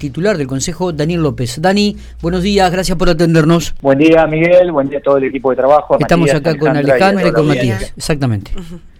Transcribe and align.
titular 0.00 0.36
del 0.36 0.48
Consejo, 0.48 0.92
Daniel 0.92 1.22
López. 1.22 1.60
Dani, 1.62 1.94
buenos 2.20 2.42
días, 2.42 2.72
gracias 2.72 2.98
por 2.98 3.08
atendernos. 3.08 3.74
Buen 3.80 3.98
día, 3.98 4.26
Miguel, 4.26 4.72
buen 4.72 4.88
día 4.88 4.98
a 4.98 5.02
todo 5.02 5.18
el 5.18 5.24
equipo 5.24 5.50
de 5.50 5.56
trabajo. 5.56 5.96
Estamos 6.00 6.34
acá 6.34 6.58
con 6.58 6.76
Alejandra 6.76 7.28
y, 7.28 7.32
con 7.32 7.46
Matías, 7.46 7.92
exactamente. 7.96 8.50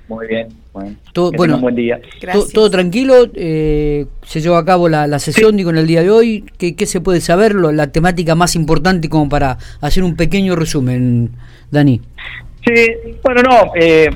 Muy 0.07 0.27
bien, 0.27 0.49
bueno. 0.73 0.97
Todo, 1.13 1.33
bueno, 1.33 1.55
un 1.55 1.63
buen 1.63 1.75
día. 1.75 2.01
Todo, 2.53 2.71
tranquilo, 2.71 3.15
eh, 3.35 4.07
se 4.23 4.41
llevó 4.41 4.57
a 4.57 4.65
cabo 4.65 4.89
la, 4.89 5.19
sesión, 5.19 5.57
digo, 5.57 5.71
en 5.71 5.79
el 5.79 5.87
día 5.87 6.03
de 6.03 6.11
hoy. 6.11 6.45
¿Qué, 6.59 6.77
qué 6.77 6.87
se 6.87 7.01
puede 7.01 7.21
saber? 7.21 7.55
la 7.55 7.91
temática 7.91 8.35
más 8.35 8.55
importante 8.55 9.09
como 9.09 9.29
para 9.29 9.57
hacer 9.81 10.05
un 10.05 10.17
pequeño 10.17 10.55
resumen, 10.55 11.31
Dani. 11.71 12.01
Sí, 12.67 12.87
bueno, 13.23 13.43
no, 13.43 13.73
eh, 13.75 14.11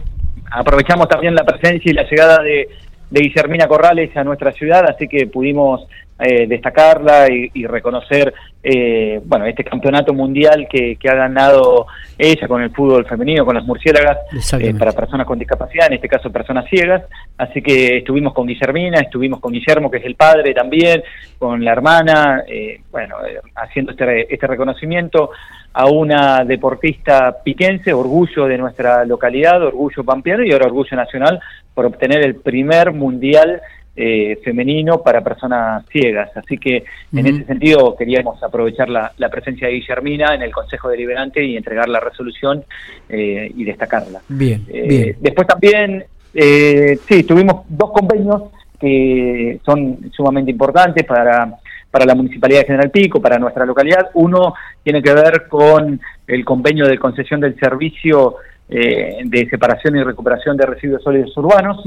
aprovechamos 0.51 1.09
también 1.09 1.35
la 1.35 1.45
presencia 1.45 1.91
y 1.91 1.95
la 1.95 2.09
llegada 2.09 2.43
de, 2.43 2.69
de 3.11 3.21
Guillermina 3.21 3.69
Corrales 3.69 4.15
a 4.17 4.25
nuestra 4.25 4.53
ciudad, 4.53 4.85
así 4.89 5.09
que 5.09 5.27
pudimos 5.27 5.87
eh, 6.17 6.47
destacarla 6.47 7.27
y, 7.29 7.67
reconocer 7.67 8.33
eh, 8.63 9.21
bueno 9.25 9.47
este 9.47 9.65
campeonato 9.65 10.15
mundial 10.15 10.69
que, 10.71 10.97
ha 11.09 11.15
ganado 11.15 11.87
ella 12.17 12.47
con 12.47 12.63
el 12.63 12.71
fútbol 12.71 13.05
femenino, 13.05 13.45
con 13.45 13.57
las 13.57 13.65
murciélagas, 13.65 14.19
eh, 14.61 14.75
para 14.75 14.93
personas 14.93 15.27
con 15.27 15.41
discapacidad, 15.41 15.89
en 15.89 15.95
este 15.95 16.09
caso 16.09 16.31
personas 16.31 16.67
ciegas. 16.71 17.03
Así 17.37 17.61
que 17.61 17.99
estuvimos 17.99 18.33
con 18.33 18.47
Guillermina, 18.47 19.01
estuvimos 19.01 19.41
con 19.41 19.53
Guillermo, 19.53 19.91
que 19.91 19.99
es 19.99 20.05
el 20.05 20.15
padre 20.15 20.55
también, 20.55 21.03
con 21.37 21.65
la 21.65 21.73
hermana, 21.73 22.45
bueno, 22.93 23.17
haciendo 23.57 23.91
este, 23.91 24.33
este 24.33 24.47
reconocimiento 24.47 25.31
a 25.73 25.87
una 25.87 26.45
deportista 26.45 27.39
piquense, 27.43 27.93
orgullo 27.93 28.47
de 28.47 28.57
nuestra 28.57 29.05
localidad, 29.05 29.61
orgullo 29.61 30.05
pampeano 30.05 30.45
y 30.45 30.53
ahora 30.53 30.67
orgullo 30.67 30.97
nacional 30.97 31.41
por 31.75 31.87
obtener 31.87 32.23
el 32.23 32.37
primer 32.37 32.93
mundial 32.93 33.61
eh, 33.97 34.41
femenino 34.45 35.03
para 35.03 35.23
personas 35.23 35.85
ciegas. 35.87 36.31
Así 36.37 36.59
que 36.59 36.85
en 37.13 37.27
ese 37.27 37.45
sentido 37.45 37.95
queríamos 37.97 38.43
aprovechar 38.43 38.89
la, 38.89 39.13
presencia 39.31 39.69
de 39.69 39.75
Guillermina 39.75 40.35
en 40.35 40.43
el 40.43 40.53
Consejo 40.53 40.89
Deliberante 40.89 41.45
y 41.45 41.57
entregar 41.57 41.89
la 41.89 42.01
resolución 42.01 42.65
eh, 43.09 43.53
y 43.55 43.65
destacarla. 43.65 44.21
Bien, 44.29 44.65
eh, 44.69 44.87
bien. 44.89 45.17
Después 45.21 45.47
también, 45.47 46.05
sí, 46.33 47.23
tuvimos 47.23 47.65
dos 47.69 47.93
convenios 47.93 48.43
que 48.81 49.61
son 49.65 50.11
sumamente 50.13 50.51
importantes 50.51 51.05
para 51.05 51.59
para 51.95 52.07
la 52.07 52.17
Municipalidad 52.17 52.63
de 52.63 52.67
General 52.67 52.91
Pico, 52.91 53.23
para 53.23 53.39
nuestra 53.39 53.65
localidad. 53.65 54.11
Uno 54.15 54.55
tiene 54.83 55.01
que 55.01 55.15
ver 55.15 55.47
con 55.49 56.01
el 56.27 56.45
convenio 56.45 56.89
de 56.89 56.99
concesión 56.99 57.41
del 57.41 57.57
servicio 57.57 58.35
eh, 58.69 59.19
de 59.25 59.49
separación 59.49 59.97
y 59.97 60.03
recuperación 60.03 60.57
de 60.57 60.67
residuos 60.67 61.03
sólidos 61.03 61.37
urbanos, 61.37 61.83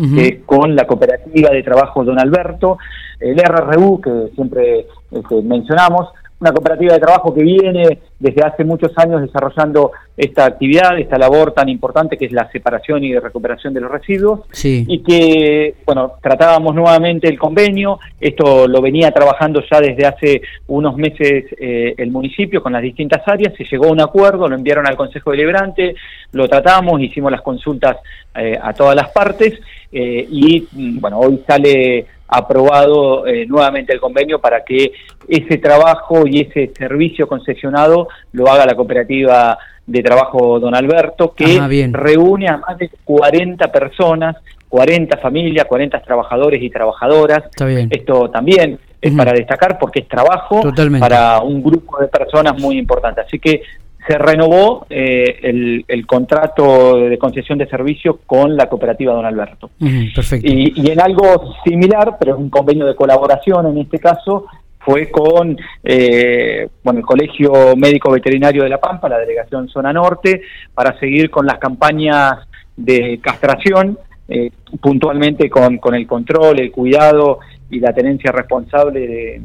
con 0.46 0.76
la 0.76 0.86
cooperativa 0.86 1.50
de 1.50 1.64
trabajo 1.64 2.04
Don 2.04 2.20
Alberto, 2.20 2.78
el 3.20 3.38
RRU, 3.38 4.02
que 4.02 4.36
siempre 4.36 4.86
este, 5.12 5.42
mencionamos, 5.42 6.10
una 6.40 6.52
cooperativa 6.52 6.94
de 6.94 7.00
trabajo 7.00 7.34
que 7.34 7.42
viene 7.42 8.00
desde 8.20 8.44
hace 8.44 8.64
muchos 8.64 8.92
años 8.98 9.22
desarrollando 9.22 9.92
esta 10.16 10.46
actividad, 10.46 10.98
esta 11.00 11.18
labor 11.18 11.52
tan 11.52 11.70
importante 11.70 12.18
que 12.18 12.26
es 12.26 12.32
la 12.32 12.50
separación 12.52 13.04
y 13.04 13.18
recuperación 13.18 13.74
de 13.74 13.82
los 13.82 13.92
residuos, 13.92 14.42
y 14.64 15.00
que, 15.00 15.76
bueno, 15.86 16.14
tratábamos 16.22 16.74
nuevamente 16.76 17.28
el 17.28 17.38
convenio, 17.38 18.00
esto 18.20 18.68
lo 18.68 18.82
venía 18.82 19.12
trabajando 19.12 19.62
ya 19.70 19.80
desde 19.80 20.06
hace 20.06 20.42
unos 20.68 20.96
meses 20.96 21.46
eh, 21.60 21.94
el 21.98 22.12
municipio 22.12 22.62
con 22.62 22.74
las 22.74 22.82
distintas 22.82 23.22
áreas, 23.28 23.54
se 23.56 23.66
llegó 23.66 23.86
a 23.86 23.92
un 23.92 24.02
acuerdo, 24.02 24.48
lo 24.48 24.56
enviaron 24.56 24.88
al 24.88 24.96
Consejo 24.96 25.32
Deliberante, 25.32 25.96
lo 26.32 26.48
tratamos, 26.48 27.02
hicimos 27.02 27.32
las 27.32 27.42
consultas 27.42 27.98
eh, 28.36 28.58
a 28.62 28.74
todas 28.74 28.96
las 28.96 29.10
partes, 29.10 29.60
eh, 29.92 30.28
y, 30.30 30.68
mm, 30.72 31.00
bueno, 31.00 31.20
hoy 31.20 31.42
sale 31.48 32.06
aprobado 32.28 33.26
eh, 33.26 33.46
nuevamente 33.46 33.94
el 33.94 34.00
convenio 34.00 34.40
para 34.40 34.64
que 34.64 34.92
ese 35.28 35.58
trabajo 35.58 36.24
y 36.26 36.42
ese 36.42 36.74
servicio 36.78 37.28
concesionado 37.28 38.10
lo 38.34 38.50
haga 38.52 38.66
la 38.66 38.76
cooperativa 38.76 39.58
de 39.86 40.04
trabajo 40.04 40.60
Don 40.60 40.76
Alberto, 40.76 41.34
que 41.34 41.90
reúne 41.94 42.50
a 42.50 42.58
más 42.58 42.78
de 42.78 42.90
40 43.06 43.72
personas, 43.72 44.36
40 44.68 45.18
familias, 45.18 45.66
40 45.66 46.02
trabajadores 46.02 46.62
y 46.62 46.70
trabajadoras. 46.70 47.44
Esto 47.90 48.30
también 48.30 48.78
es 49.02 49.14
para 49.14 49.32
destacar 49.32 49.80
porque 49.80 50.02
es 50.02 50.08
trabajo 50.08 50.62
para 51.00 51.40
un 51.40 51.64
grupo 51.64 52.00
de 52.02 52.08
personas 52.08 52.60
muy 52.60 52.78
importante. 52.78 53.22
Así 53.22 53.40
que 53.40 53.62
se 54.08 54.18
renovó 54.18 54.86
eh, 54.90 55.84
el, 55.88 56.08
contrato 56.08 56.98
de 56.98 57.18
concesión 57.18 57.58
de 57.58 57.68
servicios 57.68 58.18
con 58.26 58.56
la 58.56 58.70
cooperativa 58.70 59.14
Don 59.14 59.26
Alberto. 59.26 59.70
perfecto. 60.16 60.48
Y, 60.50 60.90
en 60.90 61.02
algo 61.02 61.56
similar, 61.66 62.16
pero 62.18 62.36
es 62.36 62.40
un 62.40 62.50
convenio 62.50 62.86
de 62.86 62.96
colaboración 62.96 63.68
en 63.68 63.78
este 63.80 64.00
caso, 64.00 64.46
fue 64.80 65.12
con 65.12 65.58
eh, 65.84 66.70
bueno, 66.82 67.00
el 67.00 67.06
Colegio 67.06 67.76
Médico 67.76 68.10
Veterinario 68.10 68.64
de 68.64 68.70
La 68.70 68.80
Pampa, 68.80 69.10
la 69.10 69.20
delegación 69.20 69.68
Zona 69.68 69.92
Norte, 69.92 70.42
para 70.74 70.98
seguir 70.98 71.30
con 71.30 71.46
las 71.46 71.60
campañas 71.60 72.48
de 72.78 73.20
castración, 73.22 74.00
eh, 74.30 74.52
puntualmente 74.80 75.50
con, 75.50 75.80
con 75.80 75.96
el 75.96 76.08
control, 76.08 76.62
el 76.62 76.72
cuidado 76.72 77.40
y 77.70 77.82
la 77.82 77.92
tenencia 77.92 78.32
responsable 78.32 79.42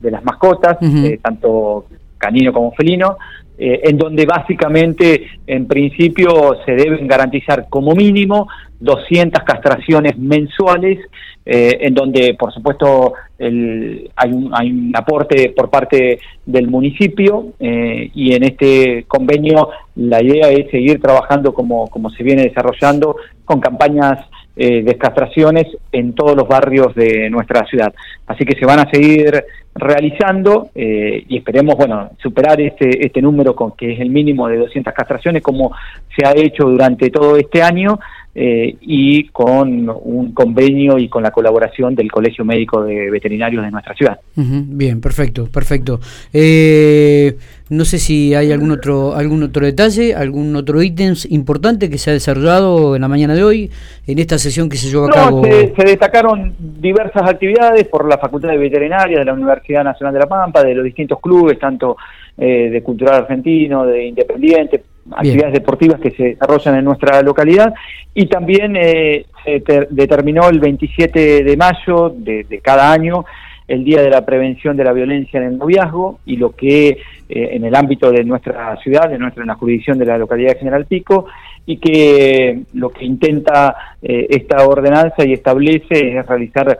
de, 0.00 0.10
las 0.10 0.24
mascotas, 0.24 0.78
tanto 1.22 1.86
canino 2.18 2.52
como 2.52 2.72
felino, 2.72 3.16
eh, 3.62 3.82
en 3.84 3.98
donde 3.98 4.24
básicamente, 4.24 5.26
en 5.46 5.66
principio, 5.66 6.56
se 6.64 6.72
deben 6.72 7.06
garantizar 7.06 7.66
como 7.68 7.94
mínimo 7.94 8.48
200 8.80 9.44
castraciones 9.44 10.16
mensuales, 10.16 10.98
eh, 11.44 11.76
en 11.82 11.92
donde, 11.92 12.34
por 12.38 12.54
supuesto, 12.54 13.12
hay, 13.38 14.32
un, 14.32 14.92
aporte 14.94 15.52
por 15.54 15.68
parte 15.68 16.20
del 16.46 16.68
municipio 16.68 17.52
eh, 17.60 18.10
y 18.14 18.34
en 18.34 18.44
este 18.44 19.04
convenio 19.06 19.68
la 19.96 20.22
idea 20.22 20.50
es 20.50 20.70
seguir 20.70 20.98
trabajando 20.98 21.52
como, 21.52 21.88
como 21.88 22.08
se 22.10 22.22
viene 22.22 22.44
desarrollando 22.44 23.16
con 23.44 23.60
campañas 23.60 24.20
eh, 24.56 24.82
de 24.82 24.98
castraciones 24.98 25.66
en 25.90 26.12
todos 26.12 26.36
los 26.36 26.46
barrios 26.46 26.94
de 26.94 27.30
nuestra 27.30 27.64
ciudad. 27.66 27.94
Así 28.26 28.44
que 28.44 28.58
se 28.58 28.66
van 28.66 28.80
a 28.80 28.90
seguir 28.90 29.42
realizando 29.80 30.70
eh, 30.74 31.24
y 31.28 31.38
esperemos, 31.38 31.76
bueno, 31.76 32.10
superar 32.22 32.60
este, 32.60 33.04
este 33.04 33.20
número 33.22 33.54
con 33.54 33.72
que 33.72 33.92
es 33.92 34.00
el 34.00 34.10
mínimo 34.10 34.48
de 34.48 34.58
200 34.58 34.92
castraciones 34.94 35.42
como 35.42 35.72
se 36.16 36.26
ha 36.26 36.32
hecho 36.32 36.64
durante 36.64 37.10
todo 37.10 37.36
este 37.36 37.62
año 37.62 37.98
eh, 38.32 38.76
y 38.80 39.24
con 39.28 39.88
un 39.88 40.32
convenio 40.32 40.98
y 40.98 41.08
con 41.08 41.22
la 41.22 41.32
colaboración 41.32 41.96
del 41.96 42.12
Colegio 42.12 42.44
Médico 42.44 42.84
de 42.84 43.10
Veterinarios 43.10 43.64
de 43.64 43.70
nuestra 43.70 43.94
ciudad. 43.94 44.20
bien, 44.36 45.00
perfecto, 45.00 45.48
perfecto. 45.52 45.98
Eh, 46.32 47.36
no 47.70 47.84
sé 47.84 47.98
si 47.98 48.34
hay 48.34 48.52
algún 48.52 48.70
otro 48.72 49.14
algún 49.14 49.42
otro 49.42 49.64
detalle, 49.64 50.14
algún 50.14 50.54
otro 50.56 50.82
ítem 50.82 51.14
importante 51.28 51.90
que 51.90 51.98
se 51.98 52.10
ha 52.10 52.12
desarrollado 52.12 52.94
en 52.96 53.02
la 53.02 53.08
mañana 53.08 53.34
de 53.34 53.44
hoy 53.44 53.70
en 54.06 54.18
esta 54.18 54.38
sesión 54.38 54.68
que 54.68 54.76
se 54.76 54.88
llevó 54.88 55.06
a 55.06 55.10
cabo. 55.10 55.44
Se, 55.44 55.74
se 55.74 55.84
destacaron 55.84 56.54
diversas 56.58 57.28
actividades 57.28 57.86
por 57.88 58.08
la 58.08 58.18
Facultad 58.18 58.50
de 58.50 58.58
Veterinaria 58.58 59.18
de 59.18 59.24
la 59.24 59.32
Universidad 59.34 59.84
Nacional 59.84 60.14
de 60.14 60.20
La 60.20 60.26
Pampa, 60.26 60.62
de 60.62 60.74
los 60.74 60.84
distintos 60.84 61.20
clubes, 61.20 61.58
tanto 61.58 61.96
eh, 62.42 62.70
de 62.70 62.82
Cultural 62.82 63.16
Argentino, 63.16 63.84
de 63.84 64.06
Independiente, 64.06 64.82
actividades 65.16 65.54
deportivas 65.54 66.00
que 66.00 66.10
se 66.12 66.24
desarrollan 66.24 66.76
en 66.76 66.84
nuestra 66.84 67.22
localidad. 67.22 67.72
Y 68.14 68.26
también 68.26 68.76
eh, 68.76 69.26
se 69.44 69.86
determinó 69.90 70.48
el 70.48 70.60
27 70.60 71.44
de 71.44 71.56
mayo 71.56 72.12
de, 72.16 72.60
cada 72.62 72.92
año 72.92 73.24
el 73.68 73.84
Día 73.84 74.02
de 74.02 74.10
la 74.10 74.26
Prevención 74.26 74.76
de 74.76 74.82
la 74.82 74.92
Violencia 74.92 75.38
en 75.38 75.46
el 75.46 75.58
Noviazgo 75.58 76.18
y 76.26 76.36
lo 76.36 76.50
que 76.50 76.88
eh, 76.88 76.98
en 77.28 77.64
el 77.64 77.74
ámbito 77.76 78.10
de 78.10 78.24
nuestra 78.24 78.76
ciudad, 78.78 79.08
de 79.08 79.18
nuestra 79.18 79.42
en 79.42 79.48
la 79.48 79.54
jurisdicción 79.54 79.96
de 79.96 80.06
la 80.06 80.18
localidad 80.18 80.54
de 80.54 80.58
General 80.58 80.86
Pico, 80.86 81.26
y 81.66 81.76
que 81.76 82.62
lo 82.74 82.90
que 82.90 83.04
intenta 83.04 83.76
eh, 84.02 84.26
esta 84.28 84.66
ordenanza 84.66 85.24
y 85.24 85.34
establece 85.34 86.18
es 86.18 86.26
realizar 86.26 86.78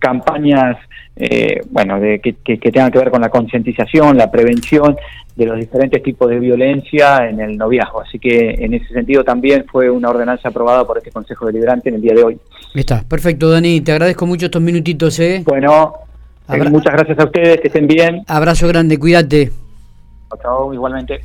campañas 0.00 0.78
bueno 1.70 2.00
de 2.00 2.18
que, 2.18 2.34
que, 2.34 2.58
tengan 2.58 2.90
que 2.90 2.98
ver 2.98 3.10
con 3.10 3.20
la 3.20 3.28
concientización, 3.28 4.16
la 4.16 4.28
prevención 4.28 4.96
de 5.44 5.46
los 5.46 5.58
diferentes 5.58 6.02
tipos 6.02 6.28
de 6.28 6.38
violencia 6.38 7.28
en 7.28 7.40
el 7.40 7.56
noviazgo. 7.56 8.02
Así 8.02 8.18
que 8.18 8.56
en 8.58 8.74
ese 8.74 8.92
sentido 8.92 9.24
también 9.24 9.64
fue 9.70 9.88
una 9.88 10.10
ordenanza 10.10 10.48
aprobada 10.48 10.84
por 10.84 10.98
este 10.98 11.10
Consejo 11.10 11.46
Deliberante 11.46 11.88
en 11.88 11.96
el 11.96 12.02
día 12.02 12.14
de 12.14 12.22
hoy. 12.22 12.38
Está, 12.74 13.02
perfecto, 13.02 13.50
Dani. 13.50 13.80
Te 13.80 13.92
agradezco 13.92 14.26
mucho 14.26 14.46
estos 14.46 14.62
minutitos. 14.62 15.18
¿eh? 15.18 15.42
Bueno, 15.46 15.94
eh, 16.48 16.68
muchas 16.70 16.92
gracias 16.92 17.18
a 17.18 17.24
ustedes, 17.24 17.60
que 17.60 17.68
estén 17.68 17.86
bien. 17.86 18.22
Abrazo 18.26 18.68
grande, 18.68 18.98
cuídate. 18.98 19.50
Chao, 20.42 20.72
igualmente. 20.72 21.20